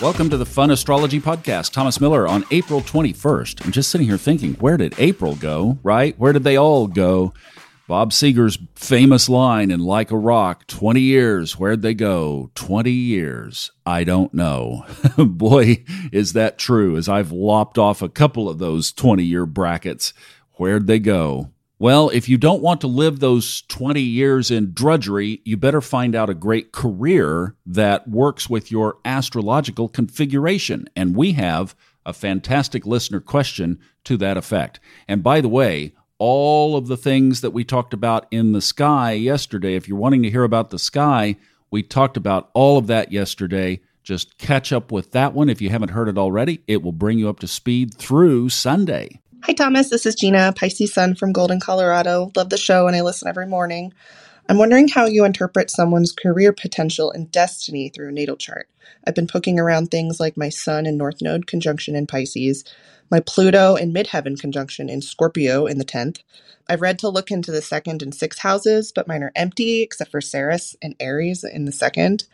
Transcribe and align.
Welcome 0.00 0.30
to 0.30 0.36
the 0.36 0.46
Fun 0.46 0.70
Astrology 0.70 1.20
Podcast. 1.20 1.72
Thomas 1.72 2.00
Miller 2.00 2.28
on 2.28 2.44
April 2.52 2.80
21st. 2.80 3.64
I'm 3.64 3.72
just 3.72 3.90
sitting 3.90 4.06
here 4.06 4.16
thinking, 4.16 4.54
where 4.54 4.76
did 4.76 4.94
April 4.96 5.34
go, 5.34 5.80
right? 5.82 6.16
Where 6.16 6.32
did 6.32 6.44
they 6.44 6.56
all 6.56 6.86
go? 6.86 7.34
Bob 7.88 8.12
Seger's 8.12 8.58
famous 8.76 9.28
line 9.28 9.72
in 9.72 9.80
Like 9.80 10.12
a 10.12 10.16
Rock 10.16 10.68
20 10.68 11.00
years, 11.00 11.58
where'd 11.58 11.82
they 11.82 11.94
go? 11.94 12.48
20 12.54 12.92
years. 12.92 13.72
I 13.84 14.04
don't 14.04 14.32
know. 14.32 14.86
Boy, 15.18 15.82
is 16.12 16.32
that 16.32 16.58
true, 16.58 16.96
as 16.96 17.08
I've 17.08 17.32
lopped 17.32 17.76
off 17.76 18.00
a 18.00 18.08
couple 18.08 18.48
of 18.48 18.58
those 18.58 18.92
20 18.92 19.24
year 19.24 19.46
brackets. 19.46 20.14
Where'd 20.52 20.86
they 20.86 21.00
go? 21.00 21.50
Well, 21.80 22.08
if 22.08 22.28
you 22.28 22.38
don't 22.38 22.60
want 22.60 22.80
to 22.80 22.88
live 22.88 23.20
those 23.20 23.62
20 23.68 24.00
years 24.00 24.50
in 24.50 24.72
drudgery, 24.72 25.40
you 25.44 25.56
better 25.56 25.80
find 25.80 26.16
out 26.16 26.28
a 26.28 26.34
great 26.34 26.72
career 26.72 27.54
that 27.66 28.08
works 28.08 28.50
with 28.50 28.72
your 28.72 28.98
astrological 29.04 29.88
configuration. 29.88 30.88
And 30.96 31.14
we 31.14 31.32
have 31.32 31.76
a 32.04 32.12
fantastic 32.12 32.84
listener 32.84 33.20
question 33.20 33.78
to 34.04 34.16
that 34.16 34.36
effect. 34.36 34.80
And 35.06 35.22
by 35.22 35.40
the 35.40 35.48
way, 35.48 35.94
all 36.18 36.76
of 36.76 36.88
the 36.88 36.96
things 36.96 37.42
that 37.42 37.52
we 37.52 37.62
talked 37.62 37.94
about 37.94 38.26
in 38.32 38.50
the 38.50 38.60
sky 38.60 39.12
yesterday, 39.12 39.76
if 39.76 39.86
you're 39.86 39.98
wanting 39.98 40.24
to 40.24 40.30
hear 40.30 40.42
about 40.42 40.70
the 40.70 40.80
sky, 40.80 41.36
we 41.70 41.84
talked 41.84 42.16
about 42.16 42.50
all 42.54 42.76
of 42.76 42.88
that 42.88 43.12
yesterday. 43.12 43.80
Just 44.02 44.36
catch 44.36 44.72
up 44.72 44.90
with 44.90 45.12
that 45.12 45.32
one 45.32 45.48
if 45.48 45.60
you 45.60 45.70
haven't 45.70 45.90
heard 45.90 46.08
it 46.08 46.18
already. 46.18 46.60
It 46.66 46.82
will 46.82 46.90
bring 46.90 47.20
you 47.20 47.28
up 47.28 47.38
to 47.40 47.46
speed 47.46 47.94
through 47.94 48.48
Sunday. 48.48 49.20
Hi, 49.44 49.52
Thomas. 49.54 49.88
This 49.88 50.04
is 50.04 50.16
Gina, 50.16 50.52
Pisces 50.54 50.92
Sun 50.92 51.14
from 51.14 51.32
Golden, 51.32 51.60
Colorado. 51.60 52.32
Love 52.36 52.50
the 52.50 52.58
show 52.58 52.86
and 52.86 52.96
I 52.96 53.02
listen 53.02 53.28
every 53.28 53.46
morning. 53.46 53.94
I'm 54.48 54.58
wondering 54.58 54.88
how 54.88 55.06
you 55.06 55.24
interpret 55.24 55.70
someone's 55.70 56.12
career 56.12 56.52
potential 56.52 57.10
and 57.12 57.30
destiny 57.30 57.88
through 57.88 58.08
a 58.08 58.12
natal 58.12 58.36
chart. 58.36 58.68
I've 59.06 59.14
been 59.14 59.28
poking 59.28 59.58
around 59.58 59.86
things 59.86 60.18
like 60.18 60.36
my 60.36 60.48
Sun 60.48 60.86
and 60.86 60.98
North 60.98 61.22
Node 61.22 61.46
conjunction 61.46 61.94
in 61.94 62.06
Pisces, 62.06 62.64
my 63.10 63.20
Pluto 63.20 63.76
and 63.76 63.94
Midheaven 63.94 64.38
conjunction 64.38 64.88
in 64.88 65.00
Scorpio 65.00 65.66
in 65.66 65.78
the 65.78 65.84
10th. 65.84 66.18
I've 66.68 66.82
read 66.82 66.98
to 66.98 67.08
look 67.08 67.30
into 67.30 67.52
the 67.52 67.62
second 67.62 68.02
and 68.02 68.14
sixth 68.14 68.40
houses, 68.40 68.92
but 68.92 69.08
mine 69.08 69.22
are 69.22 69.32
empty 69.36 69.82
except 69.82 70.10
for 70.10 70.20
Ceres 70.20 70.76
and 70.82 70.96
Aries 70.98 71.44
in 71.44 71.64
the 71.64 71.72
second. 71.72 72.26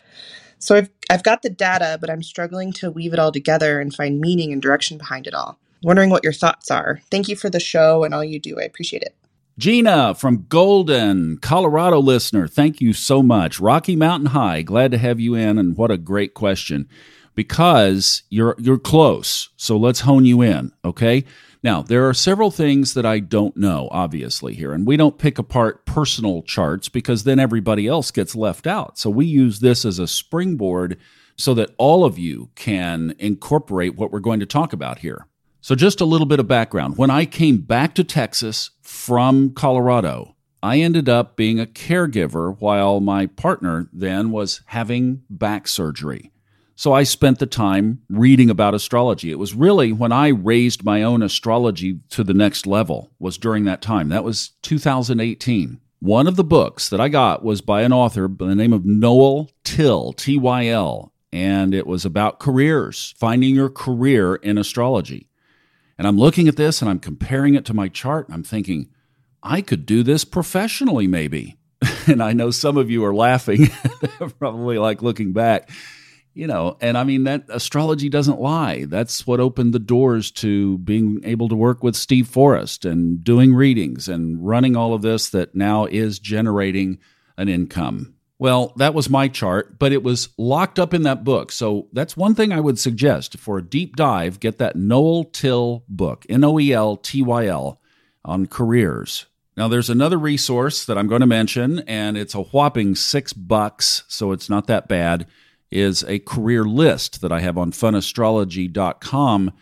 So 0.59 0.75
I've 0.75 0.91
I've 1.11 1.23
got 1.23 1.43
the 1.43 1.51
data, 1.51 1.99
but 2.01 2.11
I'm 2.11 2.23
struggling 2.23 2.73
to 2.75 2.91
weave 2.91 3.13
it 3.13 3.19
all 3.19 3.31
together 3.31 3.79
and 3.79 3.95
find 3.95 4.21
meaning 4.21 4.53
and 4.53 4.63
direction 4.63 4.97
behind 4.97 5.27
it 5.27 5.35
all 5.35 5.59
wondering 5.85 6.11
what 6.11 6.25
your 6.25 6.33
thoughts 6.33 6.71
are. 6.71 7.01
Thank 7.11 7.29
you 7.29 7.37
for 7.37 7.51
the 7.51 7.61
show 7.61 8.05
and 8.05 8.15
all 8.15 8.25
you 8.25 8.41
do. 8.41 8.59
I 8.59 8.65
appreciate 8.65 9.03
it. 9.03 9.15
Gina 9.57 10.15
from 10.15 10.47
Golden, 10.49 11.39
Colorado 11.39 12.01
listener, 12.01 12.49
thank 12.49 12.81
you 12.81 12.93
so 12.93 13.23
much. 13.23 13.61
Rocky 13.61 13.95
Mountain 13.95 14.31
High, 14.31 14.63
glad 14.63 14.91
to 14.91 14.99
have 14.99 15.21
you 15.21 15.37
in, 15.37 15.59
and 15.59 15.77
what 15.77 15.93
a 15.93 15.97
great 15.97 16.35
question. 16.35 16.89
Because 17.37 18.23
you're 18.31 18.57
you're 18.59 18.79
close, 18.79 19.51
so 19.57 19.77
let's 19.77 20.01
hone 20.01 20.25
you 20.25 20.41
in, 20.43 20.73
okay? 20.85 21.25
Now, 21.63 21.83
there 21.83 22.09
are 22.09 22.15
several 22.15 22.51
things 22.51 22.95
that 22.95 23.07
I 23.07 23.21
don't 23.21 23.57
know, 23.57 23.89
obviously, 23.91 24.55
here, 24.55 24.73
and 24.73 24.87
we 24.87 24.97
don't 24.97 25.19
pick 25.19 25.39
apart 25.39 25.87
personal 25.87 26.43
charts 26.43 26.89
because 26.89 27.25
then 27.25 27.39
everybody 27.39 27.87
else 27.87 28.11
gets 28.11 28.37
left 28.37 28.67
out. 28.67 28.99
So 28.99 29.09
we 29.09 29.25
use 29.25 29.61
this 29.61 29.85
as 29.85 29.99
a 29.99 30.07
springboard 30.07 30.99
so 31.37 31.55
that 31.55 31.71
all 31.79 32.05
of 32.05 32.19
you 32.19 32.51
can 32.55 33.15
incorporate 33.19 33.97
what 33.97 34.13
we're 34.13 34.21
going 34.21 34.41
to 34.41 34.47
talk 34.47 34.73
about 34.73 34.99
here. 34.99 35.27
So, 35.65 35.75
just 35.75 36.03
a 36.03 36.05
little 36.05 36.27
bit 36.27 36.41
of 36.41 36.47
background. 36.47 36.99
When 36.99 37.09
I 37.09 37.25
came 37.25 37.63
back 37.63 37.95
to 37.95 38.05
Texas 38.05 38.73
from 38.83 39.55
Colorado, 39.55 40.37
I 40.63 40.81
ended 40.81 41.09
up 41.09 41.37
being 41.37 41.59
a 41.59 41.65
caregiver 41.65 42.55
while 42.61 43.01
my 43.01 43.25
partner 43.25 43.89
then 43.91 44.31
was 44.31 44.61
having 44.67 45.23
back 45.31 45.67
surgery. 45.67 46.33
So 46.77 46.93
I 46.93 47.05
spent 47.05 47.39
the 47.39 47.47
time 47.47 48.03
reading 48.11 48.51
about 48.51 48.75
astrology. 48.75 49.31
It 49.31 49.39
was 49.39 49.55
really 49.55 49.91
when 49.91 50.13
I 50.13 50.29
raised 50.29 50.85
my 50.85 51.03
own 51.03 51.23
astrology 51.23 52.01
to 52.11 52.23
the 52.23 52.35
next 52.35 52.67
level 52.67 53.11
was 53.19 53.39
during 53.39 53.65
that 53.65 53.81
time. 53.81 54.11
That 54.11 54.23
was 54.23 54.51
2018. 54.61 55.81
One 56.01 56.27
of 56.27 56.37
the 56.37 56.45
books 56.45 56.91
that 56.91 57.01
I 57.01 57.09
got 57.09 57.43
was 57.43 57.63
by 57.63 57.85
an 57.85 57.93
author 57.95 58.29
by 58.29 58.49
the 58.49 58.55
name 58.55 58.75
of 58.75 58.85
Noel 58.85 59.51
Tyl, 59.65 60.13
T 60.13 60.37
Y 60.37 60.67
L, 60.67 61.15
and 61.33 61.73
it 61.73 61.87
was 61.87 62.05
about 62.05 62.39
careers, 62.39 63.15
finding 63.17 63.55
your 63.55 63.71
career 63.71 64.35
in 64.35 64.59
astrology. 64.59 65.31
And 65.99 66.07
I'm 66.07 66.19
looking 66.19 66.49
at 66.49 66.57
this 66.57 66.83
and 66.83 66.91
I'm 66.91 66.99
comparing 66.99 67.55
it 67.55 67.65
to 67.67 67.75
my 67.75 67.89
chart 67.89 68.29
and 68.29 68.35
I'm 68.35 68.43
thinking, 68.43 68.89
I 69.43 69.61
could 69.61 69.87
do 69.87 70.03
this 70.03 70.25
professionally, 70.25 71.07
maybe. 71.07 71.57
and 72.07 72.23
I 72.23 72.33
know 72.33 72.51
some 72.51 72.77
of 72.77 72.91
you 72.91 73.05
are 73.05 73.15
laughing, 73.15 73.69
probably 74.39 74.79
like 74.79 75.03
looking 75.03 75.33
back, 75.33 75.71
you 76.33 76.47
know, 76.47 76.77
and 76.81 76.99
I 76.99 77.05
mean, 77.05 77.25
that 77.25 77.45
astrology 77.49 78.09
doesn't 78.09 78.41
lie. 78.41 78.87
That's 78.87 79.27
what 79.27 79.41
opened 79.41 79.73
the 79.73 79.79
doors 79.79 80.31
to 80.33 80.79
being 80.79 81.21
able 81.25 81.49
to 81.49 81.55
work 81.55 81.83
with 81.83 81.95
Steve 81.95 82.27
Forrest 82.27 82.85
and 82.85 83.23
doing 83.23 83.55
readings 83.55 84.09
and 84.09 84.45
running 84.45 84.77
all 84.77 84.95
of 84.95 85.03
this 85.03 85.31
that 85.31 85.55
now 85.55 85.85
is 85.87 86.19
generating 86.19 86.99
an 87.37 87.49
income. 87.49 88.14
Well, 88.39 88.73
that 88.77 88.95
was 88.95 89.09
my 89.09 89.29
chart, 89.29 89.79
but 89.79 89.93
it 89.93 90.03
was 90.03 90.31
locked 90.37 90.79
up 90.79 90.93
in 90.93 91.03
that 91.05 91.23
book. 91.23 91.53
So 91.53 91.89
that's 91.93 92.17
one 92.17 92.35
thing 92.35 92.53
I 92.53 92.61
would 92.61 92.79
suggest 92.79 93.39
for 93.39 93.59
a 93.59 93.65
deep 93.65 93.97
dive 93.97 94.41
get 94.41 94.59
that 94.59 94.77
Noel 94.77 95.25
Tyl 95.25 95.85
book, 95.89 96.27
N 96.29 96.43
O 96.43 96.59
E 96.59 96.73
L 96.73 96.97
T 96.97 97.23
Y 97.23 97.47
L, 97.47 97.81
on 98.25 98.47
careers. 98.47 99.27
Now, 99.57 99.69
there's 99.69 99.91
another 99.91 100.19
resource 100.19 100.85
that 100.85 100.99
I'm 100.99 101.07
going 101.07 101.21
to 101.21 101.27
mention, 101.27 101.81
and 101.81 102.17
it's 102.17 102.35
a 102.35 102.43
whopping 102.43 102.97
six 102.97 103.33
bucks, 103.33 104.03
so 104.09 104.33
it's 104.33 104.51
not 104.51 104.67
that 104.67 104.89
bad. 104.89 105.27
Is 105.71 106.05
a 106.05 106.19
career 106.21 106.65
list 106.65 107.21
that 107.21 107.33
I 107.33 107.41
have 107.41 107.59
on 107.59 107.73
funastrology.com. 107.73 109.53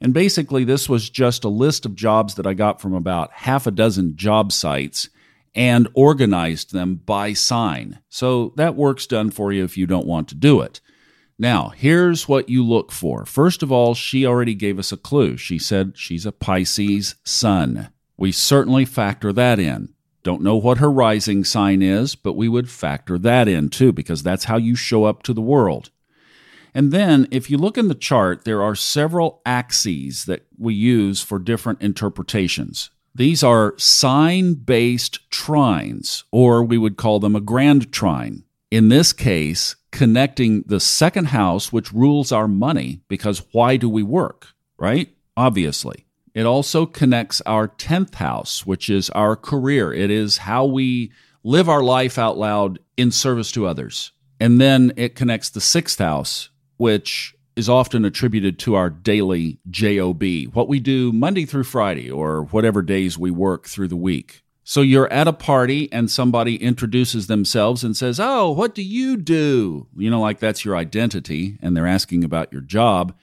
And 0.00 0.14
basically, 0.14 0.64
this 0.64 0.88
was 0.88 1.10
just 1.10 1.44
a 1.44 1.48
list 1.48 1.84
of 1.84 1.94
jobs 1.94 2.34
that 2.36 2.46
I 2.46 2.54
got 2.54 2.80
from 2.80 2.94
about 2.94 3.32
half 3.32 3.66
a 3.66 3.70
dozen 3.70 4.16
job 4.16 4.52
sites 4.52 5.10
and 5.54 5.88
organized 5.94 6.72
them 6.72 6.96
by 6.96 7.32
sign. 7.32 8.00
So 8.08 8.52
that 8.56 8.76
work's 8.76 9.06
done 9.06 9.30
for 9.30 9.52
you 9.52 9.64
if 9.64 9.76
you 9.76 9.86
don't 9.86 10.06
want 10.06 10.28
to 10.28 10.34
do 10.34 10.60
it. 10.60 10.80
Now, 11.38 11.70
here's 11.70 12.28
what 12.28 12.50
you 12.50 12.64
look 12.64 12.92
for. 12.92 13.24
First 13.24 13.62
of 13.62 13.72
all, 13.72 13.94
she 13.94 14.26
already 14.26 14.54
gave 14.54 14.78
us 14.78 14.92
a 14.92 14.96
clue. 14.96 15.36
She 15.38 15.58
said 15.58 15.94
she's 15.96 16.26
a 16.26 16.32
Pisces 16.32 17.14
sun. 17.24 17.88
We 18.18 18.30
certainly 18.30 18.84
factor 18.84 19.32
that 19.32 19.58
in. 19.58 19.94
Don't 20.22 20.42
know 20.42 20.56
what 20.56 20.78
her 20.78 20.90
rising 20.90 21.44
sign 21.44 21.80
is, 21.80 22.14
but 22.14 22.34
we 22.34 22.46
would 22.46 22.68
factor 22.68 23.18
that 23.18 23.48
in 23.48 23.70
too, 23.70 23.90
because 23.90 24.22
that's 24.22 24.44
how 24.44 24.58
you 24.58 24.76
show 24.76 25.04
up 25.04 25.22
to 25.22 25.32
the 25.32 25.40
world. 25.40 25.90
And 26.74 26.92
then, 26.92 27.26
if 27.30 27.50
you 27.50 27.56
look 27.56 27.78
in 27.78 27.88
the 27.88 27.94
chart, 27.94 28.44
there 28.44 28.62
are 28.62 28.74
several 28.74 29.40
axes 29.46 30.26
that 30.26 30.46
we 30.58 30.74
use 30.74 31.22
for 31.22 31.38
different 31.38 31.80
interpretations. 31.80 32.90
These 33.20 33.42
are 33.42 33.74
sign 33.76 34.54
based 34.54 35.28
trines, 35.30 36.22
or 36.32 36.62
we 36.62 36.78
would 36.78 36.96
call 36.96 37.20
them 37.20 37.36
a 37.36 37.40
grand 37.42 37.92
trine. 37.92 38.44
In 38.70 38.88
this 38.88 39.12
case, 39.12 39.76
connecting 39.90 40.62
the 40.62 40.80
second 40.80 41.26
house, 41.26 41.70
which 41.70 41.92
rules 41.92 42.32
our 42.32 42.48
money, 42.48 43.02
because 43.08 43.42
why 43.52 43.76
do 43.76 43.90
we 43.90 44.02
work, 44.02 44.54
right? 44.78 45.14
Obviously. 45.36 46.06
It 46.32 46.46
also 46.46 46.86
connects 46.86 47.42
our 47.42 47.68
10th 47.68 48.14
house, 48.14 48.64
which 48.64 48.88
is 48.88 49.10
our 49.10 49.36
career. 49.36 49.92
It 49.92 50.10
is 50.10 50.38
how 50.38 50.64
we 50.64 51.12
live 51.44 51.68
our 51.68 51.82
life 51.82 52.16
out 52.16 52.38
loud 52.38 52.78
in 52.96 53.10
service 53.10 53.52
to 53.52 53.66
others. 53.66 54.12
And 54.40 54.58
then 54.58 54.94
it 54.96 55.14
connects 55.14 55.50
the 55.50 55.60
sixth 55.60 55.98
house, 55.98 56.48
which 56.78 57.34
is 57.60 57.68
often 57.68 58.06
attributed 58.06 58.58
to 58.58 58.74
our 58.74 58.88
daily 58.88 59.58
JOB, 59.70 60.24
what 60.54 60.66
we 60.66 60.80
do 60.80 61.12
Monday 61.12 61.44
through 61.44 61.64
Friday 61.64 62.10
or 62.10 62.44
whatever 62.44 62.80
days 62.80 63.18
we 63.18 63.30
work 63.30 63.68
through 63.68 63.88
the 63.88 63.96
week. 63.96 64.42
So 64.64 64.80
you're 64.80 65.12
at 65.12 65.28
a 65.28 65.34
party 65.34 65.92
and 65.92 66.10
somebody 66.10 66.56
introduces 66.56 67.26
themselves 67.26 67.84
and 67.84 67.94
says, 67.94 68.18
Oh, 68.18 68.50
what 68.50 68.74
do 68.74 68.82
you 68.82 69.18
do? 69.18 69.88
You 69.94 70.08
know, 70.08 70.22
like 70.22 70.38
that's 70.38 70.64
your 70.64 70.74
identity, 70.74 71.58
and 71.60 71.76
they're 71.76 71.86
asking 71.86 72.24
about 72.24 72.50
your 72.50 72.62
job. 72.62 73.14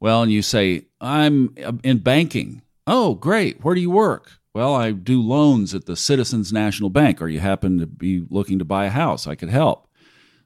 Well, 0.00 0.22
and 0.22 0.30
you 0.30 0.42
say, 0.42 0.84
I'm 1.00 1.54
uh, 1.64 1.72
in 1.82 1.98
banking. 1.98 2.60
Oh, 2.86 3.14
great. 3.14 3.64
Where 3.64 3.74
do 3.74 3.80
you 3.80 3.90
work? 3.90 4.32
Well, 4.54 4.74
I 4.74 4.90
do 4.90 5.22
loans 5.22 5.74
at 5.74 5.86
the 5.86 5.96
Citizens 5.96 6.52
National 6.52 6.90
Bank, 6.90 7.22
or 7.22 7.28
you 7.28 7.40
happen 7.40 7.78
to 7.78 7.86
be 7.86 8.26
looking 8.28 8.58
to 8.58 8.66
buy 8.66 8.84
a 8.84 8.90
house. 8.90 9.26
I 9.26 9.34
could 9.34 9.50
help. 9.50 9.88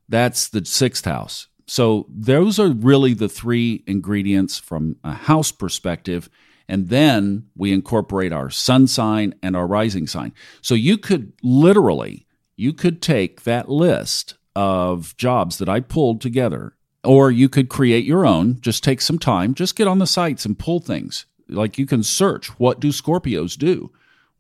That's 0.09 0.49
the 0.49 0.65
sixth 0.65 1.07
house. 1.07 1.49
So 1.73 2.05
those 2.11 2.59
are 2.59 2.69
really 2.69 3.15
the 3.15 3.31
three 3.31 3.83
ingredients 3.87 4.59
from 4.59 4.97
a 5.03 5.15
house 5.15 5.51
perspective. 5.51 6.29
And 6.69 6.91
then 6.91 7.47
we 7.57 7.73
incorporate 7.73 8.31
our 8.31 8.51
sun 8.51 8.87
sign 8.87 9.35
and 9.43 9.57
our 9.57 9.67
rising 9.67 10.07
sign. 10.07 10.35
So 10.61 10.75
you 10.75 10.99
could 10.99 11.33
literally, 11.43 12.27
you 12.57 12.75
could 12.75 13.01
take 13.01 13.45
that 13.45 13.71
list 13.71 14.35
of 14.55 15.17
jobs 15.17 15.57
that 15.57 15.69
I 15.71 15.81
pulled 15.81 16.21
together, 16.21 16.77
or 17.05 17.31
you 17.31 17.49
could 17.49 17.71
create 17.71 18.05
your 18.05 18.27
own. 18.27 18.61
Just 18.61 18.85
take 18.85 19.01
some 19.01 19.19
time, 19.19 19.55
just 19.55 19.75
get 19.75 19.89
on 19.89 19.99
the 19.99 20.07
sites 20.07 20.45
and 20.45 20.59
pull 20.59 20.79
things. 20.79 21.25
Like 21.49 21.79
you 21.79 21.87
can 21.87 22.03
search 22.03 22.49
what 22.61 22.81
do 22.81 22.89
Scorpios 22.89 23.57
do? 23.57 23.91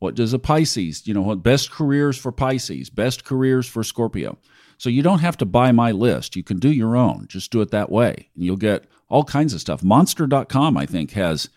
What 0.00 0.14
does 0.14 0.34
a 0.34 0.38
Pisces, 0.38 1.06
you 1.06 1.14
know, 1.14 1.22
what 1.22 1.42
best 1.42 1.70
careers 1.70 2.18
for 2.18 2.30
Pisces, 2.30 2.90
best 2.90 3.24
careers 3.24 3.66
for 3.66 3.82
Scorpio. 3.82 4.36
So 4.82 4.90
you 4.90 5.00
don't 5.00 5.20
have 5.20 5.36
to 5.36 5.44
buy 5.44 5.70
my 5.70 5.92
list. 5.92 6.34
You 6.34 6.42
can 6.42 6.58
do 6.58 6.68
your 6.68 6.96
own. 6.96 7.26
Just 7.28 7.52
do 7.52 7.60
it 7.60 7.70
that 7.70 7.88
way. 7.88 8.28
And 8.34 8.44
you'll 8.44 8.56
get 8.56 8.82
all 9.08 9.22
kinds 9.22 9.54
of 9.54 9.60
stuff. 9.60 9.84
Monster.com, 9.84 10.76
I 10.76 10.86
think, 10.86 11.12
has 11.12 11.48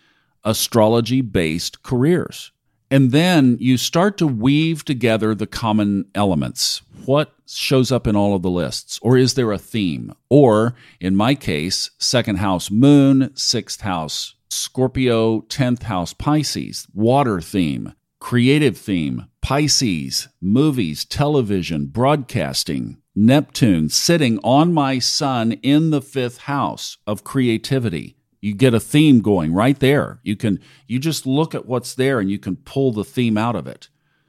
astrology 0.44 1.22
based 1.22 1.82
careers. 1.82 2.52
And 2.88 3.10
then 3.10 3.56
you 3.58 3.78
start 3.78 4.16
to 4.18 4.28
weave 4.28 4.84
together 4.84 5.34
the 5.34 5.48
common 5.48 6.04
elements. 6.14 6.82
What 7.04 7.34
shows 7.48 7.90
up 7.90 8.06
in 8.06 8.14
all 8.14 8.36
of 8.36 8.42
the 8.42 8.48
lists? 8.48 9.00
Or 9.02 9.16
is 9.16 9.34
there 9.34 9.50
a 9.50 9.58
theme? 9.58 10.12
Or, 10.30 10.76
in 11.00 11.16
my 11.16 11.34
case, 11.34 11.90
second 11.98 12.36
house 12.36 12.70
moon, 12.70 13.32
sixth 13.34 13.80
house 13.80 14.36
Scorpio, 14.50 15.40
10th 15.40 15.82
house 15.82 16.12
Pisces, 16.12 16.86
water 16.94 17.40
theme, 17.40 17.92
creative 18.20 18.78
theme, 18.78 19.26
Pisces, 19.42 20.28
movies, 20.40 21.04
television, 21.04 21.86
broadcasting, 21.86 22.98
Neptune 23.18 23.88
sitting 23.88 24.38
on 24.44 24.74
my 24.74 24.98
sun 24.98 25.52
in 25.52 25.88
the 25.88 26.02
fifth 26.02 26.42
house 26.42 26.98
of 27.06 27.24
creativity. 27.24 28.18
You 28.42 28.54
get 28.54 28.74
a 28.74 28.80
theme 28.80 29.22
going 29.22 29.54
right 29.54 29.78
there. 29.78 30.20
You 30.22 30.36
can 30.36 30.60
you 30.86 30.98
just 30.98 31.26
look 31.26 31.54
at 31.54 31.64
what's 31.64 31.94
there 31.94 32.20
and 32.20 32.30
you 32.30 32.38
can 32.38 32.56
pull 32.56 32.92
the 32.92 33.04
theme 33.04 33.38
out 33.38 33.56
of 33.56 33.66
it. 33.66 33.88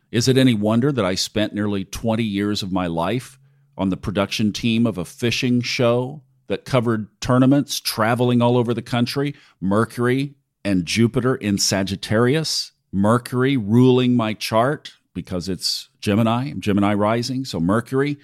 Is 0.10 0.30
it 0.30 0.38
any 0.38 0.54
wonder 0.54 0.94
that 0.94 1.04
I 1.04 1.16
spent 1.16 1.54
nearly 1.54 1.84
20 1.84 2.24
years 2.24 2.64
of 2.64 2.72
my 2.72 2.88
life 2.88 3.38
on 3.78 3.90
the 3.90 3.98
production 3.98 4.54
team 4.54 4.88
of 4.88 4.98
a 4.98 5.04
fishing 5.04 5.60
show 5.60 6.24
that 6.48 6.64
covered 6.64 7.10
tournaments, 7.20 7.82
traveling 7.82 8.42
all 8.42 8.58
over 8.58 8.74
the 8.74 8.82
country, 8.82 9.36
Mercury 9.60 10.36
and 10.64 10.86
Jupiter 10.86 11.36
in 11.36 11.58
Sagittarius, 11.58 12.72
Mercury 12.94 13.58
ruling 13.58 14.16
my 14.16 14.34
chart 14.34 14.94
because 15.14 15.50
it's 15.50 15.90
Gemini, 16.00 16.54
Gemini 16.58 16.94
rising. 16.94 17.44
So, 17.44 17.60
Mercury, 17.60 18.18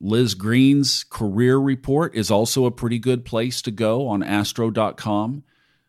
Liz 0.00 0.34
Greene's 0.34 1.04
career 1.04 1.58
report 1.58 2.14
is 2.14 2.30
also 2.30 2.64
a 2.64 2.70
pretty 2.70 2.98
good 2.98 3.24
place 3.24 3.60
to 3.62 3.70
go 3.70 4.06
on 4.08 4.22
astro.com. 4.22 5.42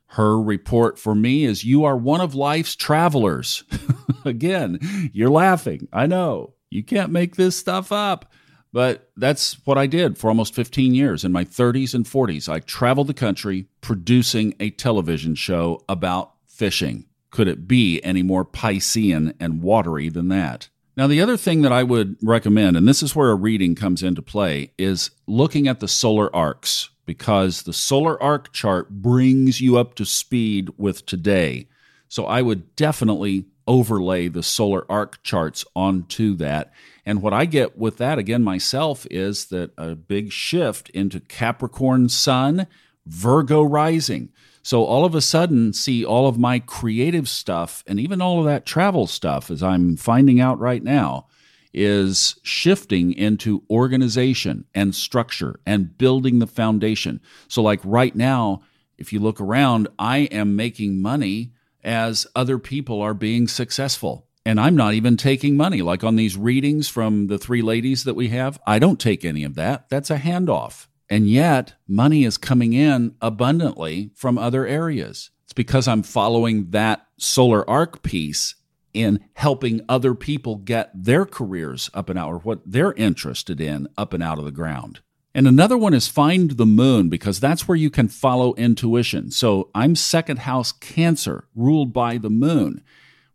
Her 0.08 0.42
report 0.42 0.98
for 0.98 1.14
me 1.14 1.46
is 1.46 1.64
You 1.64 1.86
are 1.86 1.96
one 1.96 2.22
of 2.22 2.34
life's 2.34 2.76
travelers. 2.76 3.64
Again, 4.26 4.80
you're 5.14 5.30
laughing. 5.30 5.88
I 5.94 6.08
know. 6.08 6.56
You 6.72 6.84
can't 6.84 7.12
make 7.12 7.36
this 7.36 7.56
stuff 7.56 7.92
up. 7.92 8.32
But 8.72 9.10
that's 9.18 9.58
what 9.66 9.78
I 9.78 9.88
did 9.88 10.18
for 10.18 10.28
almost 10.28 10.54
15 10.54 10.94
years. 10.94 11.24
In 11.24 11.32
my 11.32 11.44
30s 11.44 11.96
and 11.96 12.06
40s, 12.06 12.48
I 12.48 12.60
traveled 12.60 13.08
the 13.08 13.14
country 13.16 13.68
producing 13.82 14.54
a 14.60 14.70
television 14.70 15.36
show 15.36 15.82
about 15.90 16.34
fishing. 16.48 17.06
Could 17.32 17.48
it 17.48 17.68
be 17.68 18.02
any 18.04 18.22
more 18.24 18.46
Piscean 18.46 19.34
and 19.40 19.62
watery 19.62 20.10
than 20.10 20.28
that? 20.30 20.70
Now, 21.00 21.08
the 21.08 21.22
other 21.22 21.38
thing 21.38 21.62
that 21.62 21.72
I 21.72 21.82
would 21.82 22.18
recommend, 22.22 22.76
and 22.76 22.86
this 22.86 23.02
is 23.02 23.16
where 23.16 23.30
a 23.30 23.36
reading 23.36 23.74
comes 23.74 24.04
into 24.04 24.22
play, 24.22 24.74
is 24.78 25.12
looking 25.28 25.66
at 25.66 25.80
the 25.80 25.88
solar 25.88 26.36
arcs 26.36 26.90
because 27.06 27.62
the 27.62 27.72
solar 27.72 28.22
arc 28.22 28.52
chart 28.52 28.90
brings 28.90 29.62
you 29.62 29.78
up 29.78 29.96
to 29.96 30.04
speed 30.04 30.72
with 30.76 31.06
today. 31.06 31.70
So 32.10 32.26
I 32.26 32.42
would 32.42 32.76
definitely 32.76 33.46
overlay 33.66 34.28
the 34.28 34.44
solar 34.44 34.86
arc 34.92 35.24
charts 35.24 35.64
onto 35.74 36.36
that. 36.36 36.74
And 37.06 37.22
what 37.22 37.32
I 37.32 37.46
get 37.46 37.78
with 37.78 37.96
that 38.00 38.20
again 38.20 38.44
myself 38.44 39.08
is 39.10 39.46
that 39.46 39.72
a 39.78 39.96
big 39.96 40.34
shift 40.34 40.90
into 40.90 41.22
Capricorn 41.22 42.10
Sun, 42.10 42.68
Virgo 43.06 43.64
rising. 43.64 44.34
So 44.62 44.84
all 44.84 45.06
of 45.06 45.16
a 45.16 45.22
sudden, 45.22 45.74
see 45.74 46.06
all 46.06 46.28
of 46.28 46.38
my 46.38 46.60
creative 46.60 47.30
stuff 47.30 47.84
and 47.88 48.00
even 48.00 48.22
all 48.22 48.40
of 48.40 48.46
that 48.46 48.66
travel 48.66 49.08
stuff, 49.08 49.50
as 49.50 49.64
I'm 49.64 49.96
finding 49.96 50.40
out 50.40 50.60
right 50.60 50.84
now, 50.84 51.28
is 51.74 52.40
shifting 52.44 53.14
into 53.14 53.64
organization 53.70 54.66
and 54.74 54.94
structure 54.96 55.60
and 55.66 55.98
building 55.98 56.40
the 56.40 56.48
foundation. 56.48 57.22
So, 57.48 57.62
like 57.62 57.80
right 57.84 58.16
now, 58.16 58.62
if 58.98 59.14
you 59.14 59.20
look 59.20 59.40
around, 59.40 59.88
I 59.98 60.20
am 60.20 60.56
making 60.56 61.02
money 61.02 61.54
as 61.84 62.28
other 62.36 62.60
people 62.60 63.02
are 63.02 63.14
being 63.14 63.48
successful. 63.48 64.28
And 64.46 64.60
I'm 64.60 64.76
not 64.76 64.94
even 64.94 65.16
taking 65.16 65.56
money. 65.56 65.82
Like 65.82 66.04
on 66.04 66.16
these 66.16 66.36
readings 66.36 66.90
from 66.90 67.28
the 67.28 67.38
three 67.38 67.62
ladies 67.62 68.04
that 68.06 68.16
we 68.16 68.30
have, 68.30 68.60
I 68.66 68.80
don't 68.80 69.00
take 69.00 69.24
any 69.24 69.44
of 69.44 69.56
that. 69.56 69.90
That's 69.90 70.10
a 70.10 70.18
handoff. 70.18 70.88
And 71.10 71.28
yet, 71.28 71.74
money 71.88 72.24
is 72.24 72.38
coming 72.38 72.74
in 72.74 73.16
abundantly 73.22 74.12
from 74.16 74.38
other 74.38 74.68
areas. 74.68 75.32
It's 75.46 75.54
because 75.54 75.88
I'm 75.88 76.04
following 76.04 76.70
that 76.70 77.08
solar 77.18 77.68
arc 77.68 78.04
piece 78.04 78.56
in 78.94 79.20
helping 79.34 79.82
other 79.90 80.14
people 80.14 80.56
get 80.56 80.92
their 80.94 81.26
careers 81.26 81.90
up 81.94 82.10
and 82.10 82.20
out 82.20 82.30
or 82.30 82.40
what 82.40 82.62
they're 82.66 82.94
interested 82.94 83.60
in 83.60 83.88
up 83.98 84.14
and 84.14 84.22
out 84.22 84.40
of 84.40 84.46
the 84.46 84.52
ground. 84.52 85.00
And 85.34 85.48
another 85.48 85.78
one 85.78 85.94
is 85.94 86.08
find 86.08 86.52
the 86.52 86.66
moon 86.66 87.10
because 87.10 87.40
that's 87.40 87.68
where 87.68 87.78
you 87.78 87.90
can 87.90 88.08
follow 88.08 88.56
intuition. 88.56 89.32
So 89.32 89.70
I'm 89.76 89.96
second 89.96 90.40
house 90.40 90.72
Cancer, 90.72 91.48
ruled 91.56 91.94
by 91.94 92.18
the 92.18 92.32
moon, 92.32 92.84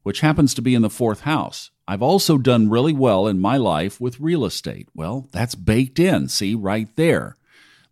which 0.03 0.20
happens 0.20 0.55
to 0.55 0.62
be 0.62 0.75
in 0.75 0.82
the 0.82 0.91
fourth 0.91 1.20
house. 1.20 1.70
I've 1.87 2.03
also 2.03 2.37
done 2.38 2.70
really 2.70 2.93
well 2.93 3.27
in 3.27 3.38
my 3.41 3.56
life 3.56 4.00
with 4.00 4.20
real 4.20 4.44
estate. 4.44 4.88
Well, 4.94 5.29
that's 5.32 5.55
baked 5.55 5.99
in, 5.99 6.29
see, 6.29 6.55
right 6.55 6.88
there. 6.97 7.37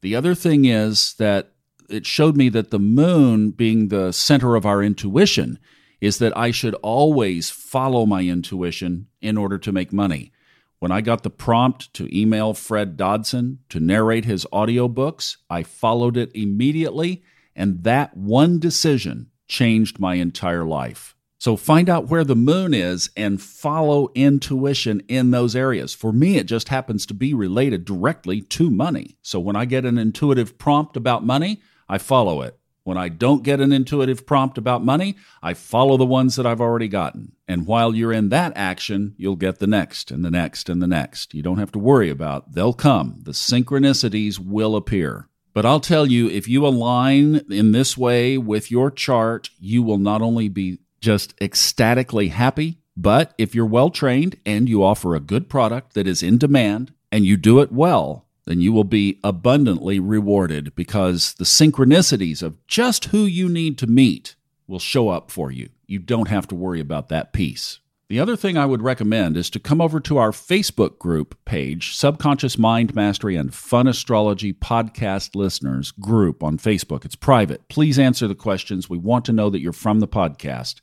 The 0.02 0.16
other 0.16 0.34
thing 0.34 0.64
is 0.64 1.14
that 1.14 1.52
it 1.88 2.06
showed 2.06 2.37
me 2.37 2.49
that 2.50 2.70
the 2.70 2.78
moon, 2.78 3.50
being 3.50 3.88
the 3.88 4.12
center 4.12 4.56
of 4.56 4.66
our 4.66 4.82
intuition, 4.82 5.58
is 6.00 6.19
that 6.19 6.37
I 6.37 6.50
should 6.50 6.75
always 6.76 7.50
follow 7.50 8.04
my 8.04 8.22
intuition 8.22 9.06
in 9.20 9.38
order 9.38 9.58
to 9.58 9.72
make 9.72 9.93
money. 9.93 10.32
When 10.81 10.90
I 10.90 11.00
got 11.00 11.22
the 11.22 11.31
prompt 11.31 11.94
to 11.94 12.19
email 12.19 12.54
Fred 12.54 12.96
Dodson 12.96 13.60
to 13.69 13.78
narrate 13.78 14.25
his 14.25 14.44
audiobooks, 14.52 15.37
I 15.49 15.62
followed 15.62 16.16
it 16.16 16.32
immediately, 16.34 17.22
and 17.54 17.84
that 17.84 18.16
one 18.16 18.58
decision 18.58 19.31
changed 19.46 20.00
my 20.00 20.14
entire 20.14 20.64
life. 20.64 21.14
So 21.43 21.56
find 21.56 21.91
out 21.91 22.09
where 22.09 22.23
the 22.23 22.37
moon 22.37 22.73
is 22.73 23.11
and 23.17 23.43
follow 23.43 24.11
intuition 24.15 25.03
in 25.09 25.33
those 25.33 25.56
areas. 25.56 25.93
For 25.93 26.12
me, 26.12 26.37
it 26.37 26.47
just 26.47 26.69
happens 26.69 27.05
to 27.06 27.15
be 27.15 27.35
related 27.35 27.85
directly 27.85 28.43
to 28.43 28.71
money. 28.71 29.17
So 29.23 29.41
when 29.41 29.56
I 29.56 29.65
get 29.65 29.85
an 29.85 29.99
intuitive 29.99 30.56
prompt 30.56 30.97
about 30.97 31.27
money, 31.27 31.61
I 31.89 31.99
follow 31.99 32.43
it. 32.43 32.56
When 32.85 32.97
I 32.97 33.09
don't 33.09 33.43
get 33.43 33.59
an 33.59 33.73
intuitive 33.73 34.25
prompt 34.25 34.56
about 34.56 34.85
money, 34.85 35.17
I 35.43 35.55
follow 35.55 35.97
the 35.97 36.06
ones 36.06 36.37
that 36.37 36.47
I've 36.47 36.61
already 36.61 36.87
gotten. 36.87 37.33
And 37.49 37.67
while 37.67 37.93
you're 37.93 38.12
in 38.12 38.29
that 38.29 38.53
action, 38.55 39.17
you'll 39.19 39.35
get 39.35 39.59
the 39.59 39.67
next 39.67 40.12
and 40.12 40.25
the 40.25 40.31
next 40.31 40.69
and 40.69 40.81
the 40.81 40.87
next. 40.87 41.35
You 41.35 41.43
don't 41.43 41.59
have 41.59 41.73
to 41.73 41.81
worry 41.81 42.09
about 42.09 42.53
they'll 42.53 42.73
come. 42.73 43.19
The 43.25 43.33
synchronicities 43.33 44.38
will 44.38 44.77
appear. 44.77 45.29
But 45.55 45.67
I'll 45.67 45.81
tell 45.81 46.06
you, 46.06 46.31
if 46.31 46.47
you 46.47 46.64
align 46.64 47.40
in 47.50 47.73
this 47.73 47.99
way 47.99 48.38
with 48.38 48.71
your 48.71 48.93
chart, 48.93 49.50
you 49.59 49.83
will 49.83 49.99
not 49.99 50.23
only 50.23 50.49
be 50.49 50.78
just 51.02 51.35
ecstatically 51.42 52.28
happy, 52.28 52.78
but 52.97 53.35
if 53.37 53.54
you're 53.54 53.66
well 53.66 53.90
trained 53.90 54.37
and 54.47 54.68
you 54.68 54.82
offer 54.82 55.14
a 55.14 55.21
good 55.21 55.50
product 55.50 55.92
that 55.94 56.06
is 56.06 56.23
in 56.23 56.38
demand 56.38 56.94
and 57.11 57.26
you 57.26 57.37
do 57.37 57.61
it 57.61 57.73
well, 57.73 58.25
then 58.44 58.61
you 58.61 58.73
will 58.73 58.85
be 58.85 59.18
abundantly 59.23 60.00
rewarded 60.00 60.75
because 60.75 61.35
the 61.35 61.44
synchronicities 61.44 62.42
of 62.42 62.66
just 62.66 63.06
who 63.06 63.25
you 63.25 63.49
need 63.49 63.76
to 63.78 63.87
meet 63.87 64.35
will 64.66 64.78
show 64.78 65.11
up 65.11 65.30
for 65.30 65.50
you. 65.50 65.68
You 65.87 65.99
don't 65.99 66.28
have 66.28 66.47
to 66.49 66.54
worry 66.54 66.80
about 66.80 67.09
that 67.11 67.32
piece. 67.32 67.80
The 68.12 68.21
other 68.21 68.37
thing 68.37 68.59
I 68.59 68.66
would 68.66 68.83
recommend 68.83 69.38
is 69.38 69.49
to 69.49 69.59
come 69.59 69.81
over 69.81 69.99
to 70.00 70.19
our 70.19 70.33
Facebook 70.33 70.99
group 70.99 71.35
page, 71.47 71.97
Subconscious 71.97 72.59
Mind 72.59 72.95
Mastery 72.95 73.37
and 73.37 73.54
Fun 73.54 73.88
Astrology 73.88 74.52
Podcast 74.52 75.35
Listeners 75.35 75.92
group 75.92 76.42
on 76.42 76.59
Facebook. 76.59 77.07
It's 77.07 77.16
private. 77.16 77.66
Please 77.71 77.99
answer 77.99 78.28
the 78.28 78.35
questions. 78.35 78.90
We 78.90 78.99
want 78.99 79.25
to 79.25 79.33
know 79.33 79.49
that 79.49 79.62
you're 79.62 79.73
from 79.73 80.00
the 80.00 80.09
podcast. 80.09 80.83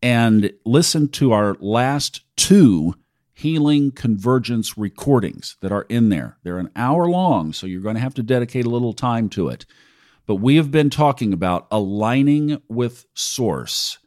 And 0.00 0.52
listen 0.64 1.08
to 1.08 1.32
our 1.32 1.56
last 1.58 2.20
two 2.36 2.94
healing 3.32 3.90
convergence 3.90 4.78
recordings 4.78 5.56
that 5.60 5.72
are 5.72 5.86
in 5.88 6.08
there. 6.08 6.38
They're 6.44 6.58
an 6.58 6.70
hour 6.76 7.10
long, 7.10 7.52
so 7.52 7.66
you're 7.66 7.80
going 7.80 7.96
to 7.96 8.00
have 8.00 8.14
to 8.14 8.22
dedicate 8.22 8.64
a 8.64 8.70
little 8.70 8.92
time 8.92 9.28
to 9.30 9.48
it. 9.48 9.66
But 10.24 10.36
we 10.36 10.54
have 10.54 10.70
been 10.70 10.88
talking 10.88 11.32
about 11.32 11.66
aligning 11.72 12.62
with 12.68 13.06
Source. 13.12 13.98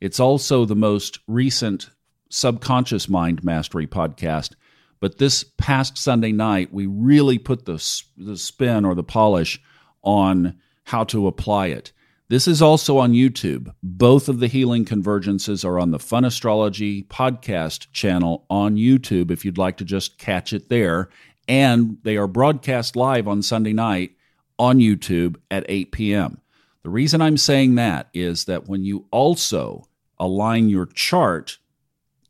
It's 0.00 0.20
also 0.20 0.64
the 0.64 0.76
most 0.76 1.18
recent 1.26 1.90
subconscious 2.30 3.08
mind 3.08 3.42
mastery 3.42 3.86
podcast. 3.86 4.54
But 5.00 5.18
this 5.18 5.44
past 5.56 5.96
Sunday 5.96 6.32
night, 6.32 6.72
we 6.72 6.86
really 6.86 7.38
put 7.38 7.64
the, 7.64 7.82
the 8.16 8.36
spin 8.36 8.84
or 8.84 8.94
the 8.94 9.04
polish 9.04 9.60
on 10.02 10.58
how 10.84 11.04
to 11.04 11.26
apply 11.26 11.66
it. 11.66 11.92
This 12.28 12.46
is 12.46 12.60
also 12.60 12.98
on 12.98 13.12
YouTube. 13.12 13.72
Both 13.82 14.28
of 14.28 14.38
the 14.38 14.48
healing 14.48 14.84
convergences 14.84 15.64
are 15.64 15.78
on 15.78 15.92
the 15.92 15.98
Fun 15.98 16.24
Astrology 16.24 17.04
podcast 17.04 17.90
channel 17.92 18.44
on 18.50 18.76
YouTube 18.76 19.30
if 19.30 19.44
you'd 19.44 19.56
like 19.56 19.78
to 19.78 19.84
just 19.84 20.18
catch 20.18 20.52
it 20.52 20.68
there. 20.68 21.08
And 21.48 21.96
they 22.02 22.18
are 22.18 22.26
broadcast 22.26 22.96
live 22.96 23.26
on 23.26 23.42
Sunday 23.42 23.72
night 23.72 24.12
on 24.58 24.78
YouTube 24.78 25.36
at 25.50 25.64
8 25.68 25.92
p.m. 25.92 26.40
The 26.82 26.90
reason 26.90 27.22
I'm 27.22 27.38
saying 27.38 27.76
that 27.76 28.08
is 28.12 28.44
that 28.44 28.68
when 28.68 28.84
you 28.84 29.06
also 29.10 29.87
align 30.20 30.68
your 30.68 30.86
chart 30.86 31.58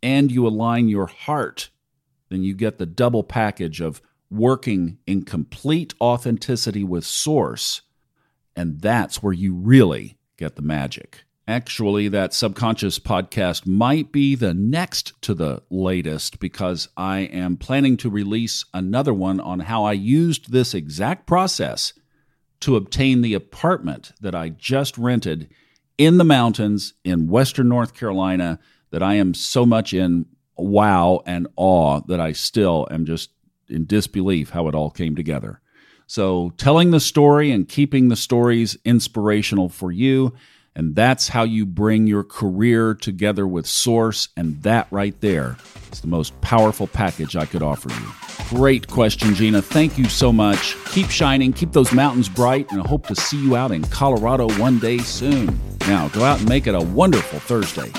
and 0.02 0.30
you 0.30 0.46
align 0.46 0.88
your 0.88 1.06
heart, 1.06 1.70
then 2.28 2.42
you 2.42 2.54
get 2.54 2.78
the 2.78 2.86
double 2.86 3.22
package 3.22 3.80
of 3.80 4.00
working 4.30 4.98
in 5.06 5.24
complete 5.24 5.94
authenticity 6.00 6.84
with 6.84 7.04
Source. 7.04 7.82
And 8.54 8.80
that's 8.80 9.22
where 9.22 9.32
you 9.32 9.54
really 9.54 10.18
get 10.36 10.56
the 10.56 10.62
magic. 10.62 11.24
Actually, 11.46 12.08
that 12.08 12.34
subconscious 12.34 12.98
podcast 12.98 13.66
might 13.66 14.12
be 14.12 14.34
the 14.34 14.52
next 14.52 15.14
to 15.22 15.32
the 15.32 15.62
latest 15.70 16.40
because 16.40 16.88
I 16.94 17.20
am 17.20 17.56
planning 17.56 17.96
to 17.98 18.10
release 18.10 18.66
another 18.74 19.14
one 19.14 19.40
on 19.40 19.60
how 19.60 19.84
I 19.84 19.92
used 19.92 20.52
this 20.52 20.74
exact 20.74 21.26
process 21.26 21.94
to 22.60 22.76
obtain 22.76 23.22
the 23.22 23.32
apartment 23.32 24.12
that 24.20 24.34
I 24.34 24.50
just 24.50 24.98
rented 24.98 25.48
in 25.98 26.18
the 26.18 26.24
mountains 26.24 26.94
in 27.04 27.28
Western 27.28 27.68
North 27.68 27.94
Carolina 27.94 28.58
that 28.90 29.02
I 29.02 29.14
am 29.14 29.34
so 29.34 29.66
much 29.66 29.92
in 29.92 30.26
wow 30.56 31.22
and 31.26 31.46
awe 31.56 32.00
that 32.06 32.20
I 32.20 32.32
still 32.32 32.88
am 32.90 33.04
just 33.04 33.30
in 33.68 33.84
disbelief 33.84 34.50
how 34.50 34.68
it 34.68 34.74
all 34.74 34.90
came 34.90 35.14
together. 35.14 35.60
So, 36.06 36.54
telling 36.56 36.90
the 36.90 37.00
story 37.00 37.50
and 37.50 37.68
keeping 37.68 38.08
the 38.08 38.16
stories 38.16 38.78
inspirational 38.84 39.68
for 39.68 39.92
you 39.92 40.32
and 40.78 40.94
that's 40.94 41.26
how 41.26 41.42
you 41.42 41.66
bring 41.66 42.06
your 42.06 42.22
career 42.22 42.94
together 42.94 43.48
with 43.48 43.66
Source. 43.66 44.28
And 44.36 44.62
that 44.62 44.86
right 44.92 45.20
there 45.20 45.56
is 45.90 46.00
the 46.00 46.06
most 46.06 46.40
powerful 46.40 46.86
package 46.86 47.34
I 47.34 47.46
could 47.46 47.64
offer 47.64 47.88
you. 47.90 48.27
Great 48.48 48.88
question, 48.88 49.34
Gina. 49.34 49.60
Thank 49.60 49.98
you 49.98 50.06
so 50.06 50.32
much. 50.32 50.74
Keep 50.86 51.10
shining, 51.10 51.52
keep 51.52 51.72
those 51.72 51.92
mountains 51.92 52.30
bright, 52.30 52.70
and 52.72 52.80
I 52.80 52.88
hope 52.88 53.06
to 53.08 53.14
see 53.14 53.36
you 53.36 53.56
out 53.56 53.72
in 53.72 53.82
Colorado 53.82 54.48
one 54.54 54.78
day 54.78 54.98
soon. 54.98 55.60
Now, 55.80 56.08
go 56.08 56.24
out 56.24 56.40
and 56.40 56.48
make 56.48 56.66
it 56.66 56.74
a 56.74 56.80
wonderful 56.80 57.40
Thursday. 57.40 57.92